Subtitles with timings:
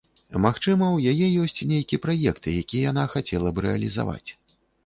[0.45, 4.29] Магчыма, у яе ёсць нейкі праект, які яна хацела б рэалізаваць.